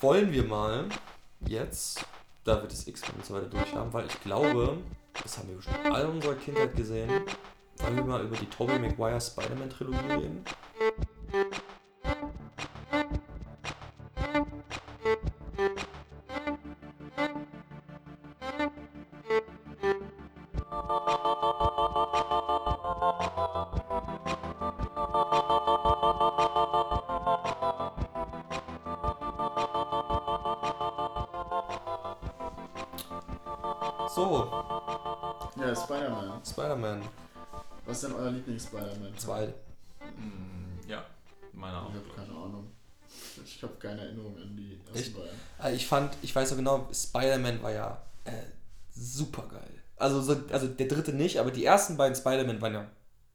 [0.00, 0.86] wollen wir mal
[1.46, 2.04] jetzt,
[2.44, 4.78] da wir das X-Men und so weiter durch haben, weil ich glaube,
[5.22, 7.10] das haben wir bestimmt alle unserer Kindheit gesehen,
[7.78, 10.44] wollen wir mal über die Tobey Maguire Spider-Man-Trilogie reden?
[38.84, 39.18] Lieblings-Spider-Man?
[39.18, 39.46] 2.
[40.16, 41.04] Mm, ja,
[41.52, 41.90] meiner auch.
[41.90, 42.70] Ich habe keine Ahnung.
[43.44, 45.14] Ich habe keine Erinnerung an die ersten Echt?
[45.14, 45.30] beiden.
[45.58, 48.32] Also ich fand, ich weiß so genau, Spider-Man war ja äh,
[48.94, 49.82] super geil.
[49.96, 52.90] Also, so, also der dritte nicht, aber die ersten beiden Spider-Man waren ja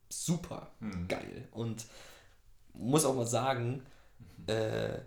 [0.10, 1.08] super Hm.
[1.08, 1.48] geil.
[1.52, 1.86] Und
[2.74, 3.84] muss auch mal sagen,
[4.48, 5.00] äh,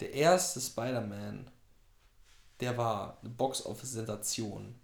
[0.00, 1.50] der erste Spider-Man,
[2.60, 4.74] der war eine Box-Office-Sensation.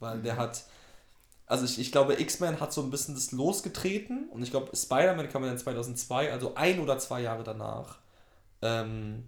[0.00, 0.64] Weil der hat,
[1.50, 5.28] also ich, ich glaube, X-Men hat so ein bisschen das losgetreten und ich glaube, Spider-Man
[5.28, 7.98] kam dann 2002, also ein oder zwei Jahre danach.
[8.62, 9.24] Ähm,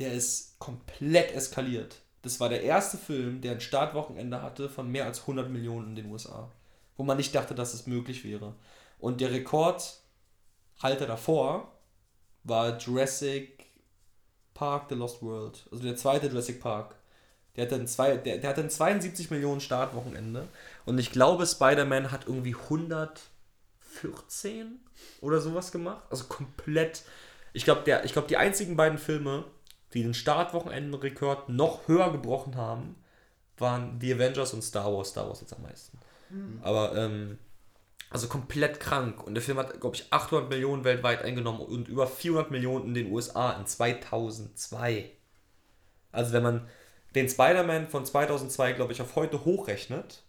[0.00, 2.00] der ist komplett eskaliert.
[2.22, 5.94] Das war der erste Film, der ein Startwochenende hatte von mehr als 100 Millionen in
[5.94, 6.50] den USA.
[6.96, 8.54] Wo man nicht dachte, dass es möglich wäre.
[8.98, 11.70] Und der Rekordhalter davor
[12.42, 13.66] war Jurassic
[14.54, 15.68] Park The Lost World.
[15.70, 16.96] Also der zweite Jurassic Park.
[17.54, 20.48] Der hatte ein, zwei, der, der hatte ein 72 Millionen Startwochenende.
[20.84, 24.80] Und ich glaube, Spider-Man hat irgendwie 114
[25.20, 26.04] oder sowas gemacht.
[26.10, 27.04] Also komplett.
[27.52, 29.44] Ich glaube, glaube, die einzigen beiden Filme,
[29.94, 32.96] die den Startwochenenden-Rekord noch höher gebrochen haben,
[33.56, 35.10] waren The Avengers und Star Wars.
[35.10, 35.98] Star Wars jetzt am meisten.
[36.62, 37.38] Aber, ähm,
[38.10, 39.24] also komplett krank.
[39.24, 42.94] Und der Film hat, glaube ich, 800 Millionen weltweit eingenommen und über 400 Millionen in
[42.94, 45.10] den USA in 2002.
[46.12, 46.68] Also wenn man
[47.14, 50.23] den Spider-Man von 2002, glaube ich, auf heute hochrechnet,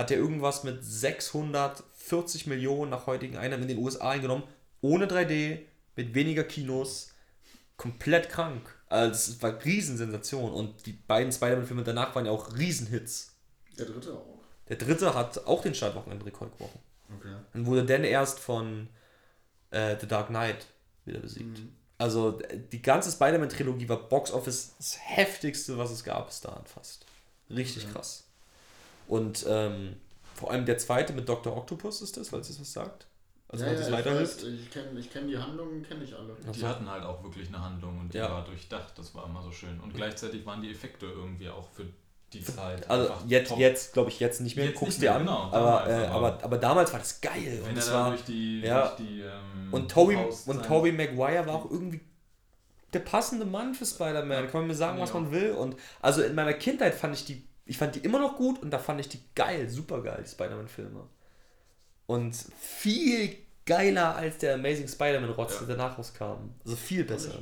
[0.00, 4.44] hat er irgendwas mit 640 Millionen nach heutigen Einnahmen in den USA eingenommen,
[4.80, 5.60] ohne 3D,
[5.96, 7.10] mit weniger Kinos,
[7.76, 8.74] komplett krank.
[8.88, 13.34] Also es war Riesensensation und die beiden Spider-Man-Filme danach waren ja auch Riesenhits.
[13.78, 14.40] Der dritte auch.
[14.68, 16.80] Der dritte hat auch den Startwochenende-Rekord gebrochen.
[17.18, 17.34] Okay.
[17.54, 18.88] Und wurde dann erst von
[19.70, 20.66] äh, The Dark Knight
[21.04, 21.62] wieder besiegt.
[21.98, 26.64] Also d- die ganze Spider-Man-Trilogie war Box Office das heftigste, was es gab bis dahin
[26.66, 27.04] fast.
[27.50, 27.92] Richtig Okay.
[27.94, 28.24] krass.
[29.10, 29.96] Und ähm,
[30.34, 31.56] vor allem der zweite mit Dr.
[31.56, 33.06] Octopus ist das, falls es was sagt.
[33.48, 34.36] Also ja, es ja, ich, weiterhilft.
[34.44, 36.36] weiß, ich kenne ich kenn die Handlungen, kenne ich alle.
[36.54, 38.30] Die hatten halt auch wirklich eine Handlung und die Ja.
[38.30, 39.80] war durchdacht, das war immer so schön.
[39.80, 41.84] Und gleichzeitig waren die Effekte irgendwie auch für
[42.32, 42.88] die Zeit.
[42.88, 43.58] Also jetzt, top.
[43.58, 45.22] jetzt glaube ich jetzt nicht mehr, Jetzt guckst nicht dir an.
[45.22, 47.34] genau, aber, damals, äh, aber- aber, damals war das geil.
[47.44, 48.82] Wenn und er das da war, durch die, ja.
[48.86, 50.16] durch die ähm, Und Toby,
[50.46, 52.00] und Toby Maguire war auch irgendwie
[52.92, 54.44] der passende Mann für Spider-Man.
[54.48, 55.32] Kann man mir sagen, was ich man auch.
[55.32, 55.50] will.
[55.52, 58.70] Und also in meiner Kindheit fand ich die, ich fand die immer noch gut und
[58.70, 61.06] da fand ich die geil, super geil, die Spider-Man-Filme.
[62.06, 65.66] Und viel geiler als der Amazing Spider-Man-Rotz, Ja.
[65.66, 66.50] der danach rauskam.
[66.64, 67.38] Also viel besser.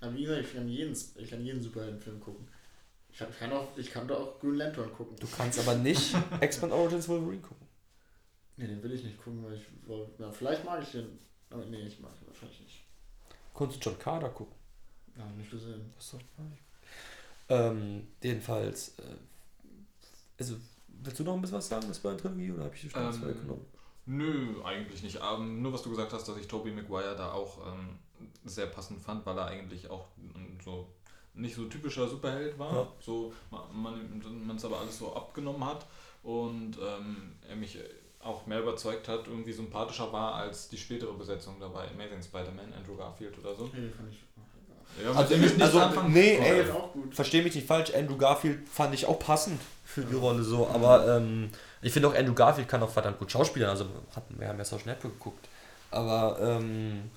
[0.00, 2.46] Aber wie gesagt, ich kann jeden, ich kann jeden Superheldenfilm gucken.
[3.10, 5.16] Ich, kann auch, ich kann da auch Green Lantern gucken.
[5.18, 7.66] Du kannst aber nicht X-Men Origins Wolverine gucken.
[8.58, 9.62] Nee, den will ich nicht gucken, weil ich,
[10.18, 11.18] na, vielleicht mag ich den,
[11.48, 12.84] aber nee, ich mag ihn wahrscheinlich nicht.
[13.54, 14.54] Konntest du John Carter gucken?
[15.16, 15.90] Ja, nicht gesehen.
[15.96, 16.62] Was soll ich?
[17.48, 19.02] Ähm, jedenfalls, äh,
[20.38, 20.56] also,
[20.88, 22.90] willst du noch ein bisschen was sagen, das bei der Trilogie, oder habe ich die
[22.90, 23.66] schon Ähm, weggenommen?
[24.06, 25.20] Nö, eigentlich nicht.
[25.22, 27.98] Ähm, nur was du gesagt hast, dass ich Tobey Maguire da auch ähm,
[28.44, 30.88] sehr passend fand, weil er eigentlich auch ähm, so
[31.34, 32.74] nicht so typischer Superheld war.
[32.74, 32.92] Ja.
[33.00, 35.86] So man man es aber alles so abgenommen hat
[36.22, 37.78] und ähm, er mich
[38.20, 42.96] auch mehr überzeugt hat, irgendwie sympathischer war als die spätere Besetzung dabei, Amazing Spider-Man, Andrew
[42.96, 43.64] Garfield oder so.
[43.72, 44.22] Nee, den fand ich.
[45.02, 46.50] Ja, Also, ich nicht also anfangen nee, konnte.
[46.50, 46.64] ey,
[47.12, 51.16] verstehe mich nicht falsch, Andrew Garfield fand ich auch passend für die Rolle so, aber
[51.16, 54.58] ähm, ich finde auch Andrew Garfield kann auch verdammt gut schauspielern, also hatten wir haben
[54.58, 55.48] ja Social Network geguckt,
[55.90, 57.10] aber ähm,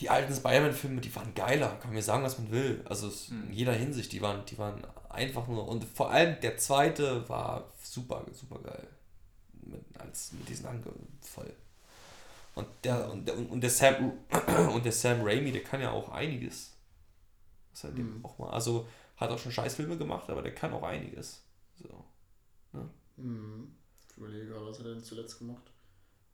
[0.00, 3.28] die alten Spider-Man-Filme, die waren geiler, kann man mir sagen, was man will, also es,
[3.28, 7.64] in jeder Hinsicht, die waren, die waren einfach nur, und vor allem der zweite war
[7.82, 8.86] super, super geil,
[9.62, 10.84] mit, als, mit diesen Ange
[11.20, 11.52] voll.
[12.60, 14.12] Und der, und der, und der Sam,
[14.74, 16.76] und der Sam Raimi, der kann ja auch einiges.
[17.72, 18.24] Was er dem Mhm.
[18.24, 18.86] auch mal, also
[19.16, 21.42] hat auch schon Scheißfilme gemacht, aber der kann auch einiges.
[21.82, 22.04] So.
[23.16, 23.74] Hm.
[24.10, 25.70] Ich überlege gerade, was hat er denn zuletzt gemacht?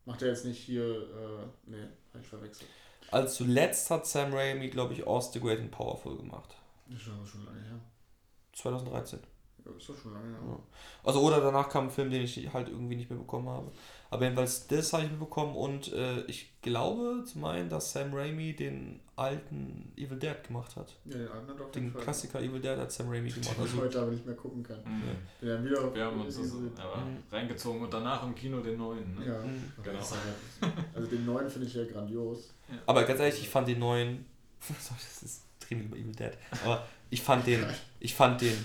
[0.05, 2.69] Macht er jetzt nicht hier, äh, nee, hab ich verwechselt.
[3.11, 6.57] Also zuletzt hat Sam Raimi, glaube ich, Oz the Great and Powerful gemacht.
[6.87, 7.81] Das ist schon lange her.
[8.53, 9.21] 2013.
[9.67, 10.31] Ja, ist doch schon lange.
[10.33, 10.59] Ja.
[11.05, 13.71] Also oder danach kam ein Film, den ich halt irgendwie nicht mehr bekommen habe.
[14.11, 18.55] Aber jedenfalls das habe ich mitbekommen und äh, ich glaube zu meinen, dass Sam Raimi
[18.55, 20.95] den alten Evil Dead gemacht hat.
[21.07, 22.03] Ja, den anderen auf jeden Den Fall.
[22.03, 23.47] Klassiker Evil Dead hat Sam Raimi gemacht.
[23.49, 24.79] Den ich Also, heute aber nicht mehr gucken kann.
[24.85, 25.47] Mhm.
[25.47, 26.71] Dann wieder Wir haben uns Mhm.
[27.33, 29.15] reingezogen und danach im Kino den neuen.
[29.19, 29.27] Ne?
[29.27, 29.73] Ja, Mhm.
[29.83, 29.99] Genau.
[29.99, 32.55] Halt- Also den neuen finde ich ja grandios.
[32.87, 34.25] aber ganz ehrlich, ich fand den neuen.
[34.61, 36.33] Sorry, das ist dringend über Evil Dead.
[36.65, 37.65] Aber ich fand den,
[38.07, 38.57] ich fand den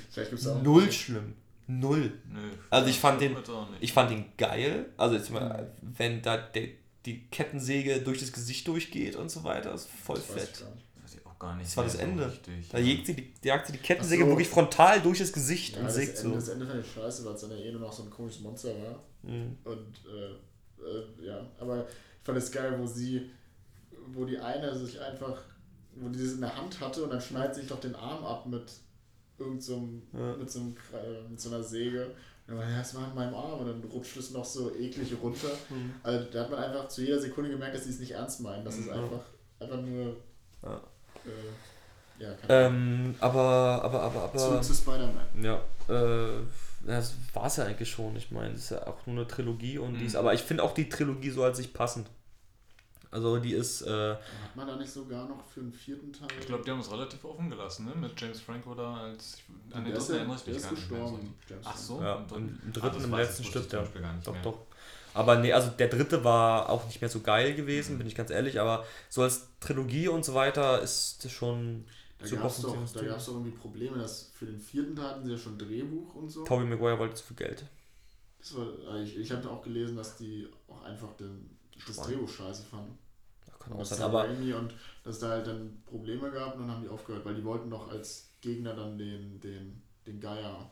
[0.63, 1.33] null schlimm.
[1.67, 2.11] Null.
[2.29, 2.39] Nö.
[2.69, 3.81] Also ich fand den- Jetzt auch nicht.
[3.81, 4.87] Ich fand den geil.
[4.97, 6.67] Also jetzt mal, wenn da der,
[7.05, 10.59] die Kettensäge durch das Gesicht durchgeht und so weiter, ist voll Das weiß ich fett.
[10.59, 10.85] gar nicht.
[11.01, 11.67] Weiß ich auch gar nicht.
[11.67, 12.27] Das war das Ende.
[12.27, 12.69] Richtig.
[12.69, 14.29] Da jagt sie die, jagt sie die Kettensäge so.
[14.29, 16.35] wirklich frontal durch das Gesicht Ja, und das, sägt Ende, so.
[16.35, 18.41] das Ende fand ich scheiße, weil es dann ja eh nur noch so ein komisches
[18.41, 19.03] Monster war.
[19.23, 19.57] Mhm.
[19.63, 23.29] Und äh, äh, ja, aber ich fand es geil, wo sie,
[24.07, 25.41] wo die eine sich einfach,
[25.95, 28.45] wo die das in der Hand hatte und dann schneidet sich doch den Arm ab
[28.45, 28.63] mit
[29.41, 30.35] irgend so einem, Ja.
[30.37, 30.75] mit, so einem,
[31.29, 32.11] mit so einer Säge.
[32.47, 35.47] Und dann, das war in meinem Arm und dann rutscht es noch so eklig runter.
[35.69, 35.93] Mhm.
[36.03, 38.65] Also da hat man einfach zu jeder Sekunde gemerkt, dass sie es nicht ernst meinen.
[38.65, 38.93] Das ist Mhm.
[38.93, 39.21] einfach,
[39.59, 40.15] einfach nur.
[40.63, 40.81] Ja.
[41.25, 42.29] Äh, ja.
[42.49, 43.39] Ähm, aber,
[43.83, 44.37] aber, aber, aber.
[44.37, 45.43] Zurück zu Spider-Man.
[45.43, 46.41] Ja, äh,
[46.85, 48.15] das war es ja eigentlich schon.
[48.17, 50.15] Ich meine, das ist ja auch nur eine Trilogie und Mhm.
[50.15, 52.07] aber ich finde auch die Trilogie so als sich passend.
[53.11, 56.29] Also die ist, äh, Hat man da nicht sogar noch für einen vierten Teil?
[56.39, 57.95] Ich glaube, die haben es relativ offen gelassen, ne?
[57.95, 59.37] Mit James Franco da als.
[59.71, 61.33] An den der ist, dritten ja, erinnere ich der mich ist gar nicht mehr gestorben.
[61.49, 62.01] James Ach so?
[62.01, 62.47] ja, im dritten?
[62.47, 63.53] im, im Ah, dritten, das im ich, letzten ich
[64.01, 64.41] gar nicht Doch, mehr.
[64.43, 64.59] doch.
[65.13, 68.29] Aber nee, also der dritte war auch nicht mehr so geil gewesen, bin ich ganz
[68.31, 71.85] ehrlich, aber so als Trilogie und so weiter ist das schon
[72.19, 75.25] Da gab es doch, da gab's doch irgendwie Probleme, dass für den vierten Teil hatten
[75.25, 76.45] sie ja schon Drehbuch und so.
[76.45, 77.65] Tobey Maguire wollte zu viel Geld.
[78.39, 81.49] Das war, ich ich habe auch gelesen, dass die auch einfach den,
[81.87, 82.01] das.
[82.01, 82.97] Drehbuch scheiße fanden.
[83.59, 84.73] Kann auch Und sein, aber und
[85.03, 87.89] dass da halt dann Probleme gab und dann haben die aufgehört, weil die wollten doch
[87.89, 90.69] als Gegner dann den, den, den Geier.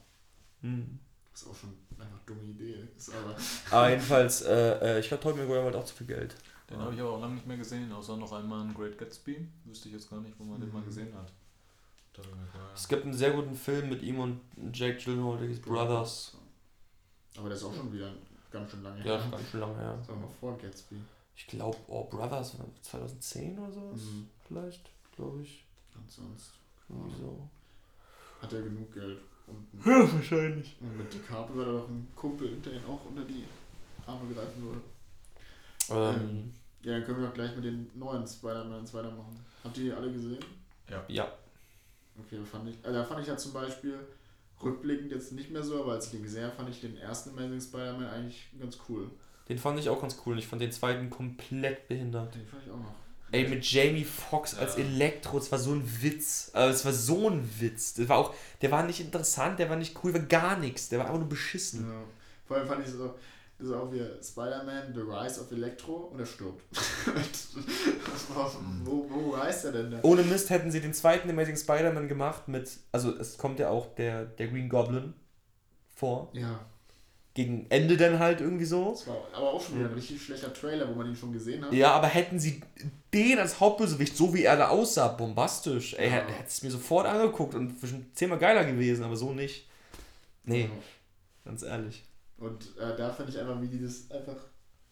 [0.61, 0.99] hm.
[1.31, 3.35] Was auch schon einfach eine dumme Idee ist, aber
[3.69, 6.35] aber jedenfalls, äh, äh, ich glaube, Tobey Maguire wollte auch zu viel Geld.
[6.69, 9.47] Den habe ich aber auch lange nicht mehr gesehen, außer noch einmal in Great Gatsby.
[9.65, 10.85] Wüsste ich jetzt gar nicht, wo man den mal Mhm.
[10.85, 11.31] gesehen hat.
[12.75, 14.41] Es gibt einen sehr guten Film mit ihm und
[14.73, 16.35] Jake Gyllenhaal, der hieß Brothers.
[17.37, 18.11] Aber der ist auch schon wieder
[18.51, 19.21] ganz schön lange Ja, her.
[19.21, 19.95] schon ganz schön lange her.
[19.97, 20.95] Das war noch vor Gatsby.
[21.35, 24.01] Ich glaube, oh, Brothers war 2010 oder sowas.
[24.01, 24.27] Mhm.
[24.47, 25.63] Vielleicht, glaube ich.
[25.95, 26.51] Und sonst
[26.89, 27.47] Irgendwie so.
[28.41, 29.19] hat er genug Geld.
[29.47, 30.75] Und, Ja, wahrscheinlich.
[30.81, 33.45] und mit DiCaprio war da doch ein Kumpel, der ihn auch unter die
[34.05, 34.81] Arme greifen würde.
[35.89, 36.53] Ähm,
[36.83, 39.37] Ja, dann können wir auch gleich mit den neuen Spider-Mans weitermachen.
[39.63, 40.39] Habt ihr die alle gesehen?
[41.07, 41.27] ja.
[42.21, 43.97] Okay, da fand ich, äh, da fand ich ja zum Beispiel
[44.63, 47.29] rückblickend jetzt nicht mehr so, aber als ich den gesehen habe, fand ich den ersten
[47.31, 49.09] Amazing Spider-Man eigentlich ganz cool.
[49.47, 50.33] Den fand ich auch ganz cool.
[50.33, 52.35] und Ich fand den zweiten komplett behindert.
[52.35, 52.93] Den fand ich auch noch.
[53.31, 54.83] Ey, mit Jamie Foxx als Ja.
[54.83, 56.49] Elektro, das war so ein Witz.
[56.53, 57.93] Also, es war so ein Witz.
[57.93, 60.89] Das war auch, der war nicht interessant, der war nicht cool, war gar nichts.
[60.89, 61.87] Der war einfach nur beschissen.
[61.87, 62.01] Ja.
[62.47, 63.13] Vor allem fand ich so, das
[63.59, 66.63] ist auch wie Spider-Man, The Rise of Electro und er stirbt.
[68.85, 69.99] wo, wo reist er denn da?
[70.03, 73.93] Ohne Mist hätten sie den zweiten Amazing Spider-Man gemacht mit, also es kommt ja auch
[73.95, 75.13] der, der Green Goblin
[75.95, 76.29] vor.
[76.33, 76.59] Ja,
[77.35, 78.89] Gegen Ende dann halt irgendwie so.
[78.91, 81.63] das war aber auch schon wieder ein richtig schlechter Trailer, wo man ihn schon gesehen
[81.63, 81.71] hat.
[81.71, 82.61] Ja, aber hätten sie
[83.13, 86.15] den als Hauptbösewicht, so wie er da aussah, bombastisch, ey, Ja.
[86.15, 89.69] hätte es mir sofort angeguckt und bestimmt zehnmal geiler gewesen, aber so nicht.
[90.43, 90.69] Nee,
[91.45, 92.03] ganz ehrlich.
[92.39, 94.37] Und äh, da fand ich einfach, wie die das einfach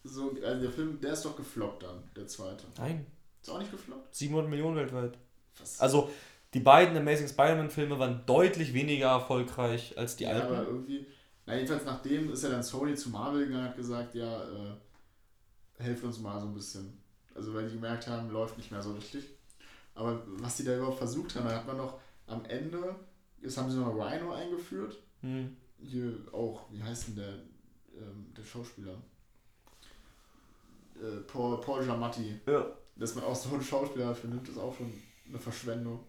[0.04, 0.36] so.
[0.44, 2.64] Also der Film, der ist doch gefloppt dann, der zweite.
[2.76, 3.06] Nein,
[3.42, 4.14] Ist auch nicht gefloppt?
[4.14, 5.18] 700 Millionen weltweit.
[5.58, 5.80] Was?
[5.80, 6.10] Also,
[6.54, 10.46] die beiden Amazing Spider-Man-Filme waren deutlich weniger erfolgreich als die ja, alten.
[10.46, 11.06] aber irgendwie.
[11.46, 14.74] Na, jedenfalls nachdem ist ja dann Sony zu Marvel gegangen und hat gesagt, ja, äh,
[15.78, 17.00] helft uns mal so ein bisschen.
[17.34, 19.24] Also weil die gemerkt haben, läuft nicht mehr so richtig.
[19.94, 22.94] Aber was die da überhaupt versucht haben, da hat man noch am Ende,
[23.40, 24.96] jetzt haben sie noch Rhino eingeführt.
[25.22, 25.56] Hm.
[25.80, 27.34] Hier auch, wie heißt denn der,
[27.94, 28.94] ähm, der Schauspieler?
[30.96, 32.40] Äh, Paul, Paul Giamatti.
[32.46, 32.66] Ja.
[32.96, 34.92] Dass man auch so einen Schauspieler findet, ist auch schon
[35.28, 36.00] eine Verschwendung.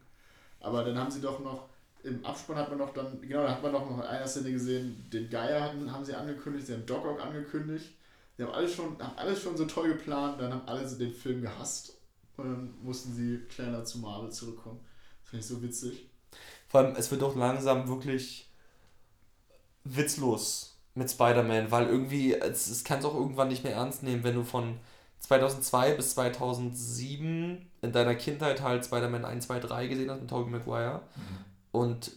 [0.59, 1.69] Aber dann haben sie doch noch,
[2.03, 5.07] im Abspann hat man noch dann, genau, da hat man noch in einer Szene gesehen,
[5.11, 7.91] den Geier hatten, haben sie angekündigt, sie haben Doc Ock angekündigt.
[8.37, 11.13] Sie haben alles schon, haben alles schon so toll geplant, dann haben alle so den
[11.13, 11.97] Film gehasst.
[12.37, 14.79] Und dann mussten sie kleiner zu Marvel zurückkommen.
[15.21, 16.09] Das finde ich so witzig.
[16.69, 18.48] Vor allem, es wird doch langsam wirklich
[19.83, 24.23] witzlos mit Spider-Man, weil irgendwie, es, es kann es auch irgendwann nicht mehr ernst nehmen,
[24.23, 24.79] wenn du von
[25.19, 30.49] 2002 bis 2007 in deiner Kindheit halt Spider-Man 1, 2, 3 gesehen hast mit Tobey
[30.49, 31.01] Maguire
[31.71, 32.11] und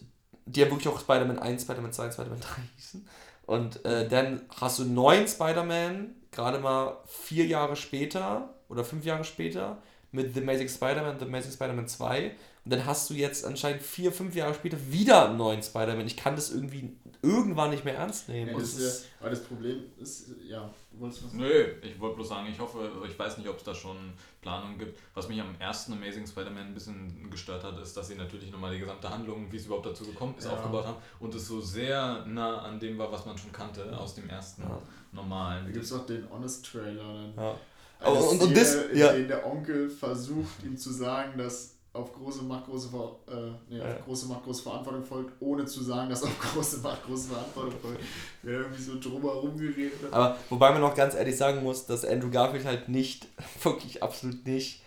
[0.45, 3.07] die ja wirklich auch Spider-Man 1, Spider-Man 2, Spider-Man 3 hießen.
[3.45, 9.23] Und äh, dann hast du neuen Spider-Man, gerade mal vier Jahre später oder fünf Jahre
[9.23, 9.77] später,
[10.13, 12.31] mit The Amazing Spider-Man, The Amazing Spider-Man 2
[12.65, 16.07] und dann hast du jetzt anscheinend vier, fünf Jahre später wieder einen neuen Spider-Man.
[16.07, 18.49] Ich kann das irgendwie irgendwann nicht mehr ernst nehmen.
[18.49, 21.43] Ja, Und das ist aber das Problem ist, ja, du wolltest was sagen?
[21.43, 23.97] Nö, ich wollte bloß sagen, ich hoffe, ich weiß nicht, ob es da schon
[24.41, 24.97] Planungen gibt.
[25.13, 28.73] Was mich am ersten Amazing Spider-Man ein bisschen gestört hat, ist, dass sie natürlich nochmal
[28.73, 30.51] die gesamte Handlung, wie es überhaupt dazu gekommen ist, Ja.
[30.53, 34.15] aufgebaut haben und es so sehr nah an dem war, was man schon kannte aus
[34.15, 34.79] dem ersten Ja.
[35.11, 35.65] normalen.
[35.65, 37.03] Da gibt es auch den Honest-Trailer.
[37.03, 37.33] Dann.
[37.35, 37.55] ja.
[38.03, 39.13] Eine Und- und- und das- ja.
[39.13, 43.85] der Onkel versucht, ihm zu sagen, dass auf große Macht große, Ver äh, nee, Ja.
[43.85, 47.73] auf große Macht große Verantwortung folgt, ohne zu sagen, dass auf große Macht große Verantwortung
[47.81, 47.99] folgt.
[48.41, 50.11] Wer irgendwie so drumherum geredet hat.
[50.13, 53.27] Aber wobei man noch ganz ehrlich sagen muss, dass Andrew Garfield halt nicht,
[53.63, 54.81] wirklich absolut nicht,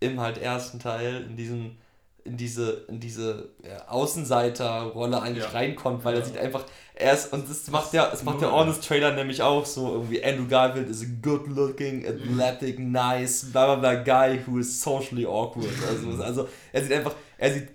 [0.00, 1.76] im halt ersten Teil in diesem
[2.24, 5.50] in diese, in diese ja, Außenseiter-Rolle eigentlich Ja.
[5.50, 6.26] reinkommt, weil er Ja.
[6.26, 8.52] sieht einfach, er ist, und das macht ja, das macht der.
[8.52, 13.74] Honest Trailer nämlich auch so, irgendwie Andrew Garfield is a good looking, athletic, nice, bla
[13.74, 15.70] bla bla guy who is socially awkward.
[15.88, 17.68] Also, also er sieht einfach, er sieht,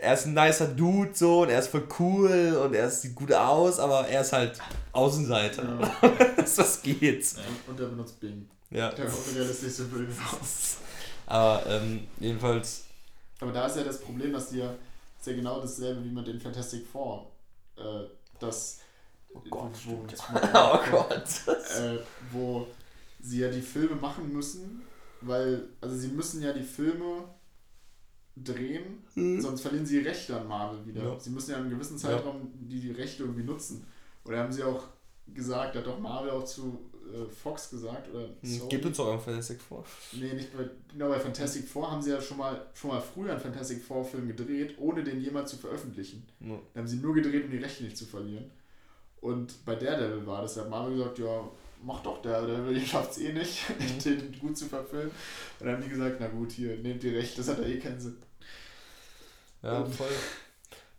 [0.00, 3.32] er ist ein nicer Dude so und er ist voll cool und er sieht gut
[3.32, 4.58] aus, aber er ist halt
[4.92, 5.62] Außenseiter.
[5.62, 6.12] Ja.
[6.56, 7.34] Was geht's?
[7.34, 8.48] Und, und der benutzt Bing.
[8.70, 8.90] Ja.
[8.92, 10.08] Der fotorealistischste Bild.
[11.26, 12.84] Aber ähm, jedenfalls,
[13.40, 14.74] Aber da ist ja das Problem, dass die ja,
[15.18, 17.30] ist ja genau dasselbe wie mit den Fantastic Four.
[17.76, 18.04] Äh,
[18.38, 18.80] das,
[19.32, 21.56] oh Gott, wo, oh Gott.
[21.76, 21.98] äh,
[22.32, 22.66] wo
[23.20, 24.82] sie ja die Filme machen müssen,
[25.20, 27.24] weil, also sie müssen ja die Filme
[28.36, 29.02] drehen,
[29.40, 31.02] sonst verlieren sie die Rechte an Marvel wieder.
[31.02, 31.18] Ja.
[31.18, 33.84] Sie müssen ja in einem gewissen Zeitraum die, die Rechte irgendwie nutzen.
[34.24, 34.84] Oder haben sie auch
[35.26, 36.87] gesagt, hat doch Marvel auch zu
[37.42, 38.68] Fox gesagt, oder Sony?
[38.68, 39.84] Gibt uns doch einen Fantastic vor.
[40.12, 43.32] Nee, nicht bei, genau bei Fantastic Four haben sie ja schon mal, schon mal früher
[43.32, 46.26] einen Fantastic Four Film gedreht, ohne den jemals zu veröffentlichen.
[46.40, 46.58] Ja.
[46.74, 48.50] Da haben sie nur gedreht, um die Rechte nicht zu verlieren.
[49.20, 51.48] Und bei Daredevil war das, da hat Marvel gesagt, ja,
[51.82, 53.98] mach doch Daredevil, ihr schafft's eh nicht, Mhm.
[54.04, 55.10] den gut zu verfilmen.
[55.58, 57.78] Und dann haben die gesagt, na gut, hier, nehmt die Rechte, das hat ja eh
[57.78, 58.16] keinen Sinn.
[59.62, 60.06] Ja, voll.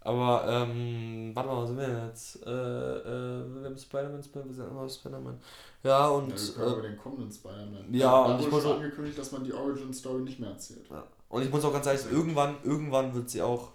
[0.01, 2.45] Aber, ähm, warte mal, was sind wir jetzt?
[2.45, 5.39] Äh, äh, wir haben Spider-Man, Spider wir sind immer Spider-Man.
[5.83, 7.93] Ja, und, Ja, wir können über äh, den kommenden Spider-Man.
[7.93, 10.51] Ja, da und ich wurde muss schon auch- angekündigt, dass man die Origin-Story nicht mehr
[10.51, 10.85] erzählt.
[11.29, 13.71] und ich muss auch ganz ehrlich, sagen, irgendwann, irgendwann wird sie auch.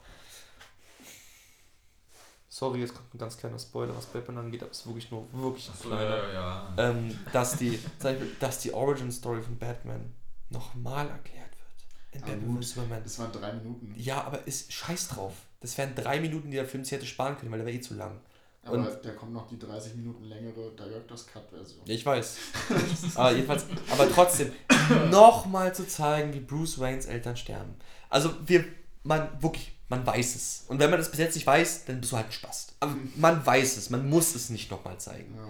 [2.49, 5.27] Sorry, jetzt kommt ein ganz kleiner Spoiler, was Batman angeht, aber es ist wirklich nur
[5.33, 6.17] wirklich ein kleiner.
[6.29, 6.75] ja, ja.
[6.79, 10.13] Ähm, dass die, sag ich mal, dass die Origin-Story von Batman
[10.51, 12.13] nochmal erklärt wird.
[12.13, 12.65] In Aber Batman gut.
[12.65, 13.01] Superman.
[13.03, 13.93] Das waren drei Minuten.
[13.97, 15.35] Ja, aber ist scheiß drauf.
[15.65, 17.81] Das wären drei Minuten, die der Film sich hätte sparen können, weil der wäre eh
[17.81, 18.21] zu lang.
[18.65, 21.81] Aber Und- da kommt noch die 30 Minuten längere Director's Cut-Version.
[21.87, 22.37] Ja, ich weiß.
[23.15, 24.53] aber jedenfalls, aber trotzdem,
[25.11, 27.75] nochmal zu zeigen, wie Bruce Waynes Eltern sterben.
[28.11, 28.65] Also wir,
[29.05, 30.65] man, wirklich, man weiß es.
[30.69, 32.75] Und wenn man das bis jetzt nicht weiß, dann bist du halt ein Spast.
[32.81, 35.35] Aber man weiß es, man muss es nicht nochmal zeigen.
[35.35, 35.49] Ja.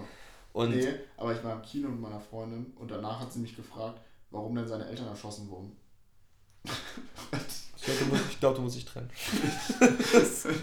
[0.52, 3.56] Und nee, aber ich war im Kino mit meiner Freundin und danach hat sie mich
[3.56, 5.76] gefragt, warum denn seine Eltern erschossen wurden.
[7.86, 9.10] Ich glaube, du, musst- ich glaub, du musst dich trennen.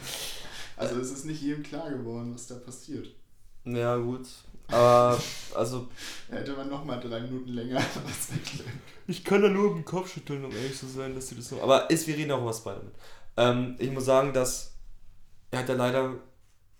[0.78, 3.08] Also es ist nicht jedem klar geworden, was da passiert.
[3.66, 4.28] Ja, gut.
[4.70, 5.22] Aber,
[5.54, 5.88] also,
[6.30, 8.30] Da hätte man nochmal drei Minuten länger was.
[9.08, 11.62] Ich kann da nur im Kopf schütteln, um ehrlich zu sein, dass sie das so.
[11.62, 12.92] Aber ist, wir reden auch über Spider-Man.
[13.38, 14.74] Ähm, ich muss sagen, dass
[15.52, 16.16] er hat ja leider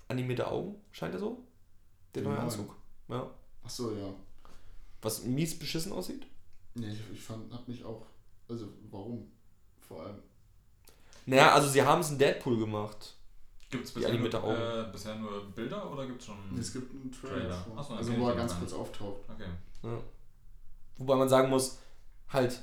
[0.08, 1.44] animierte Augen, scheint er so.
[2.16, 2.40] Der Den neue.
[2.40, 2.76] Anzug.
[3.10, 3.30] Ja.
[3.64, 4.12] Achso, ja.
[5.02, 6.26] Was mies beschissen aussieht.
[6.74, 8.06] Nee, ich, ich fand, hat mich auch.
[8.48, 9.30] Also warum?
[9.80, 10.18] Vor allem.
[11.26, 13.16] Naja, also sie haben es in Deadpool gemacht.
[13.70, 16.36] Gibt es bisher, nur, äh, bisher nur Bilder oder gibt es schon.
[16.60, 17.36] Es gibt einen Trailer.
[17.40, 17.58] Trailer.
[17.64, 17.74] vor.
[17.78, 19.22] Ach so, also okay, wo er ganz kurz auftaucht.
[19.34, 19.48] Okay.
[19.84, 19.98] Ja.
[20.98, 21.80] Wobei man sagen muss,
[22.28, 22.62] halt,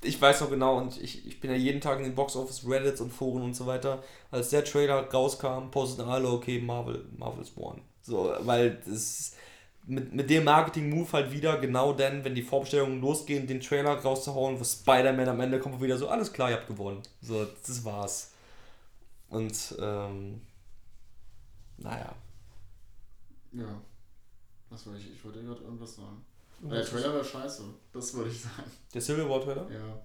[0.00, 2.66] ich weiß noch genau und ich, ich bin ja jeden Tag in den Box Office
[2.66, 4.02] Reddits und Foren und so weiter.
[4.30, 7.82] Als der Trailer rauskam, posteten alle, okay, Marvel, Marvel is one.
[8.00, 9.34] So, weil das
[9.84, 14.58] mit, mit dem Marketing-Move halt wieder, genau dann, wenn die Vorbestellungen losgehen, den Trailer rauszuhauen,
[14.58, 17.02] wo Spider-Man am Ende kommt wieder so, alles klar, ihr habt gewonnen.
[17.20, 18.32] So, das war's.
[19.28, 20.42] Und, ähm,
[21.78, 22.14] naja.
[23.52, 23.80] Ja.
[24.70, 25.12] Was wollte ich?
[25.12, 26.24] Ich wollte gerade irgendwas sagen.
[26.62, 27.64] Aber der Trailer war scheiße.
[27.92, 28.70] Das wollte ich sagen.
[28.94, 29.70] Der Civil War Trailer?
[29.70, 30.00] Ja.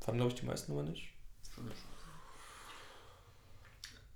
[0.00, 1.08] Fanden, glaube ich, die meisten aber nicht.
[1.40, 1.88] Das fand ich scheiße.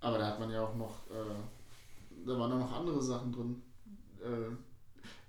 [0.00, 1.06] Aber da hat man ja auch noch.
[1.08, 3.62] Äh, da waren auch noch andere Sachen drin.
[4.20, 4.71] Äh,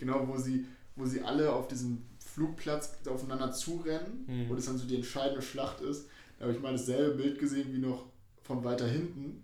[0.05, 4.49] genau, wo sie, wo sie alle auf diesem Flugplatz aufeinander zurennen, Mhm.
[4.49, 6.07] wo das dann so die entscheidende Schlacht ist.
[6.39, 8.05] Da habe ich mal dasselbe Bild gesehen wie noch
[8.41, 9.43] von weiter hinten.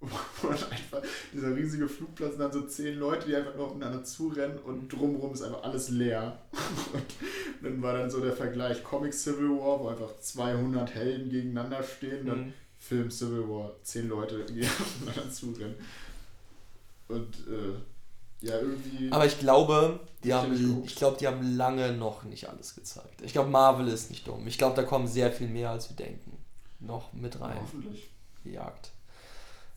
[0.00, 1.02] Wo dann einfach
[1.32, 5.32] dieser riesige Flugplatz und dann so zehn Leute, die einfach nur aufeinander zurennen und drumherum
[5.34, 6.40] ist einfach alles leer.
[6.94, 11.82] Und dann war dann so der Vergleich Comic Civil War, wo einfach 200 Helden gegeneinander
[11.82, 12.26] stehen.
[12.26, 12.52] Dann Mhm.
[12.78, 15.74] Film Civil War, zehn Leute, die aufeinander zurennen.
[17.08, 17.74] Und äh,
[18.40, 19.10] Ja, irgendwie.
[19.10, 23.20] Aber ich glaube, die haben, ich glaube, die haben lange noch nicht alles gezeigt.
[23.22, 24.46] Ich glaube, Marvel ist nicht dumm.
[24.46, 26.38] Ich glaube, da kommen sehr viel mehr, als wir denken.
[26.80, 27.58] Noch mit rein.
[27.60, 28.10] Hoffentlich.
[28.44, 28.92] Gejagt.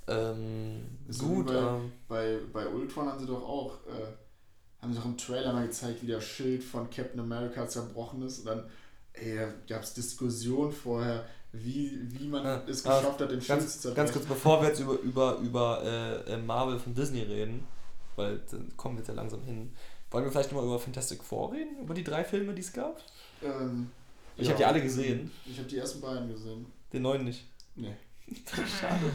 [0.08, 5.00] Ähm, So gut, bei, ähm, bei, bei Ultron haben sie doch auch, äh, haben sie
[5.00, 8.40] doch im Trailer mal gezeigt, wie das Schild von Captain America zerbrochen ist.
[8.40, 8.70] Und dann,
[9.14, 13.80] ey, da gab es Diskussionen vorher, wie, wie man es geschafft hat, den Schild zu
[13.80, 13.96] zerbrechen.
[13.96, 17.66] ganz kurz, bevor wir jetzt über, über, über äh, äh, Marvel von Disney reden,
[18.22, 19.74] weil dann kommen wir jetzt ja langsam hin,
[20.10, 21.80] wollen wir vielleicht nochmal über Fantastic Four reden?
[21.82, 23.00] Über die drei Filme, die es gab?
[23.44, 23.90] Ähm,
[24.38, 24.50] Ich ja.
[24.54, 25.32] habe die alle gesehen.
[25.46, 26.66] Ich habe die ersten beiden gesehen.
[26.94, 27.46] Den neuen nicht.
[27.76, 27.96] Nee.
[28.80, 29.12] Schade.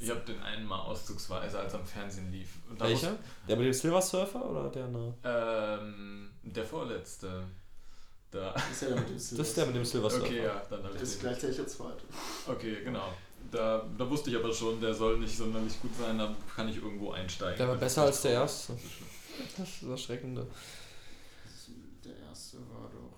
[0.00, 2.48] Ich habe den einen mal auszugsweise, als er am Fernsehen lief.
[2.78, 3.16] Welcher?
[3.48, 5.14] Der mit dem Silver Surfer oder der andere?
[5.24, 7.44] Ähm, der vorletzte.
[8.30, 8.52] Da.
[8.52, 10.24] Das ist ja der mit dem Das ist der mit dem Silver Surfer.
[10.26, 11.20] Okay, ja, dann habe Das ich ist den.
[11.22, 12.04] gleichzeitig der zweite.
[12.46, 13.08] Okay, genau.
[13.50, 16.76] Da, da wusste ich aber schon, der soll nicht sonderlich gut sein, da kann ich
[16.76, 17.56] irgendwo einsteigen.
[17.56, 18.74] Der war besser als der erste.
[18.74, 19.82] Das ist.
[19.82, 20.46] Das Erschreckende.
[22.04, 23.16] Der erste war doch.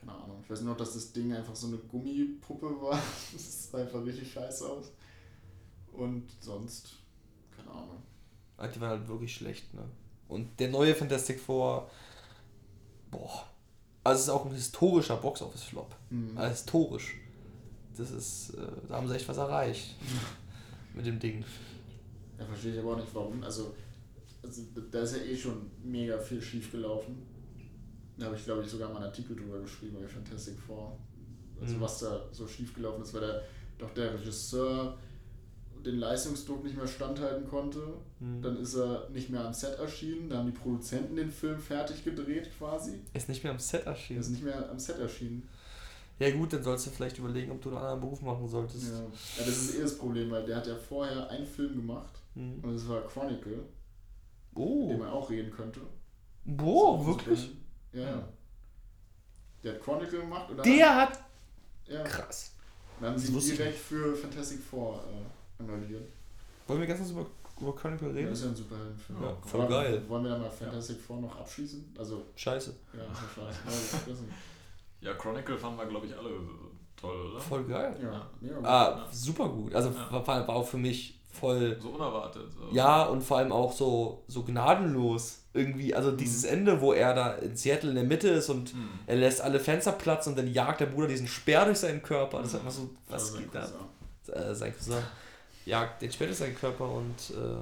[0.00, 0.40] Keine Ahnung.
[0.42, 3.00] Ich weiß nur noch, dass das Ding einfach so eine Gummipuppe war.
[3.32, 4.92] Das sah einfach richtig scheiße aus.
[5.92, 6.96] Und sonst.
[7.56, 8.02] Keine Ahnung.
[8.56, 9.84] Ah, Die waren halt wirklich schlecht, ne?
[10.28, 11.90] Und der neue Fantastic Four.
[13.10, 13.46] Boah.
[14.04, 15.94] Also es ist auch ein historischer Box-Office-Flop.
[16.10, 16.36] Hm.
[16.36, 17.16] Also historisch.
[17.98, 18.50] Das ist.
[18.54, 19.96] Äh, da haben sie echt was erreicht.
[20.94, 21.44] Mit dem Ding.
[22.38, 23.42] Ja, verstehe ich aber auch nicht warum.
[23.42, 23.74] Also,
[24.42, 27.22] also da ist ja eh schon mega viel schief gelaufen.
[28.16, 30.98] Da habe ich, glaube ich, sogar mal einen Artikel drüber geschrieben bei Fantastic Four.
[31.60, 31.80] Also Mhm.
[31.80, 33.42] was da so schief gelaufen ist, weil der,
[33.78, 34.96] doch der Regisseur
[35.84, 37.80] den Leistungsdruck nicht mehr standhalten konnte.
[38.18, 38.42] Hm.
[38.42, 40.28] Dann ist er nicht mehr am Set erschienen.
[40.28, 42.98] Da haben die Produzenten den Film fertig gedreht quasi.
[43.14, 44.20] Ist nicht mehr am Set Er erschienen.
[44.20, 45.48] ist nicht mehr am Set erschienen.
[46.18, 48.92] Ja gut, dann sollst du vielleicht überlegen, ob du einen anderen Beruf machen solltest.
[48.92, 48.98] Ja.
[48.98, 49.04] ja,
[49.38, 52.60] das ist eh das Problem, weil der hat ja vorher einen Film gemacht Hm.
[52.62, 54.88] und das war Chronicle, über Oh.
[54.88, 55.80] den man auch reden könnte.
[56.44, 57.50] Boah, So, wirklich?
[57.92, 58.28] Ja, ja.
[59.62, 60.62] Der hat Chronicle gemacht oder?
[60.62, 61.20] Der hat.
[61.86, 62.02] Ja.
[62.04, 62.52] Krass.
[63.00, 66.02] Dann haben sie direkt für Fantastic Four äh, engagiert.
[66.66, 67.26] Wollen wir ganz kurz über,
[67.60, 68.30] über Chronicle Ja, reden?
[68.30, 69.22] das ist ja ein Superheldenfilm.
[69.22, 70.02] Ja, voll Wollen geil.
[70.08, 71.94] Wollen wir dann mal Fantastic Four noch abschließen?
[71.96, 72.74] Also, Scheiße.
[72.94, 74.24] ja, ja scheiße.
[75.00, 76.30] Ja, Ja, Chronicle fanden wir, glaube ich, alle
[77.00, 77.40] toll, oder?
[77.40, 77.96] Voll geil.
[78.02, 78.64] ja, gut.
[78.66, 79.74] Ah, super gut.
[79.74, 80.12] Also Ja.
[80.26, 81.78] war, war auch für mich voll.
[81.80, 82.42] So unerwartet.
[82.52, 82.74] So.
[82.74, 85.42] Ja, und vor allem auch so, so gnadenlos.
[85.54, 88.88] Irgendwie, also dieses Ende, wo er da in Seattle in der Mitte ist und Hm.
[89.06, 92.38] er lässt alle Fenster platzen und dann jagt der Bruder diesen Speer durch seinen Körper.
[92.40, 93.66] Das ist einfach so, was geht da?
[94.32, 95.02] Äh, sein Cousin
[95.64, 97.56] jagt den Speer durch seinen Körper und äh,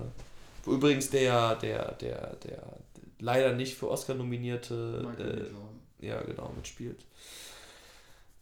[0.65, 2.63] wo übrigens der, der, der, der
[3.21, 5.51] leider nicht für Oscar nominierte Michael äh.
[6.07, 7.05] Ja, genau, mitspielt.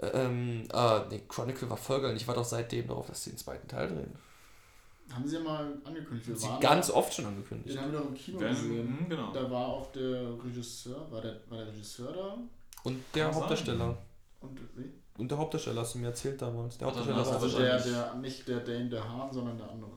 [0.00, 2.10] Ähm, ah, nee, Chronicle war voll geil.
[2.10, 4.12] und Ich war doch seitdem darauf, dass sie den zweiten Teil drehen.
[5.12, 6.28] Haben sie ja mal angekündigt.
[6.28, 7.74] Wir Sie waren ganz da, oft schon angekündigt.
[7.76, 8.98] Den haben wir doch im Kino Wenn- gesehen.
[9.00, 9.32] hm, genau.
[9.32, 12.38] Da war auch der Regisseur, war der, war der Regisseur da?
[12.84, 13.96] Und der Kann Hauptdarsteller.
[14.40, 14.90] Und wie?
[15.16, 16.76] Und der Hauptdarsteller hast du mir erzählt damals.
[16.78, 19.92] Der Hauptdarsteller Also also der, der, nicht der Dane der Hahn, sondern der andere.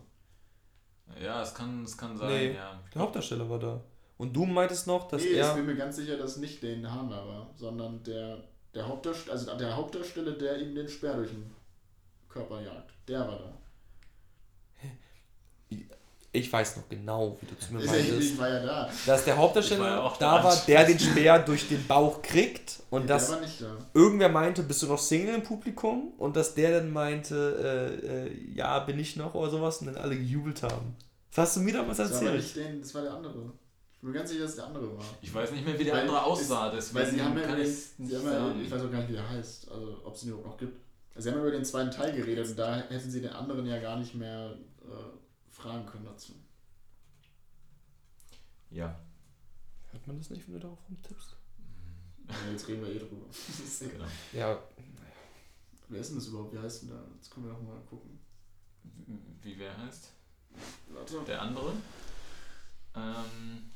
[1.21, 2.53] Ja, es kann, es kann sein, Nee.
[2.56, 2.80] ja.
[2.93, 3.82] Der Hauptdarsteller war da.
[4.17, 5.53] Und du meintest noch, dass nee, ich er.
[5.56, 9.32] bin mir ganz sicher, dass nicht Dane der Hahn da war, sondern der, der Hauptdarsteller,
[9.34, 11.51] also der Hauptdarsteller, der ihm den Speer durch den
[12.30, 12.91] Körper jagt.
[13.08, 13.53] Der war da.
[16.34, 18.19] Ich weiß noch genau, wie du zu mir Ich, meintest.
[18.34, 18.89] ich war ja da.
[19.08, 20.43] Dass der Ich Hauptdarsteller war ja auch da da.
[20.43, 23.77] war, der den Speer durch den Bauch kriegt und Nee, dass der war nicht da.
[23.93, 26.13] irgendwer meinte, bist du noch Single im Publikum?
[26.17, 29.97] Und dass der dann meinte, äh, äh, ja, bin ich noch oder sowas und dann
[29.97, 30.95] alle gejubelt haben.
[31.34, 32.43] Was hast du mir damals Das war, erzählt?
[32.43, 33.53] nicht Dane, das war der andere.
[33.97, 35.05] Ich bin mir ganz sicher, dass es der andere war.
[35.21, 37.57] Ich weiß nicht mehr, wie der Weil andere aussah, deswegen Weil sie haben ja, kann
[37.57, 40.15] den, nicht sie haben ja ich weiß auch gar nicht, wie der heißt, also ob
[40.15, 40.79] es ihn überhaupt noch gibt.
[41.15, 43.79] Also sie haben über den zweiten Teil geredet und da hätten sie den anderen ja
[43.79, 46.33] gar nicht mehr äh, fragen können dazu.
[48.69, 48.99] Ja.
[49.91, 51.36] Hört man das nicht, wenn du darauf rumtippst?
[52.27, 53.25] Ja, jetzt reden wir eh drüber.
[53.31, 53.79] Ist.
[53.79, 54.05] Genau.
[54.33, 54.60] Ja,
[55.89, 56.53] Wer ist denn das überhaupt?
[56.53, 57.01] Wie heißt denn der?
[57.15, 58.19] Jetzt können wir doch mal gucken.
[59.41, 60.12] Wie wer heißt?
[60.89, 61.21] Warte.
[61.25, 61.71] Der andere?
[62.95, 63.71] Ähm,